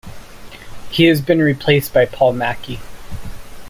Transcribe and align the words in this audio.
He 0.89 1.03
has 1.03 1.21
been 1.21 1.43
replaced 1.43 1.93
by 1.93 2.07
Paul 2.07 2.33
Mackie. 2.33 2.79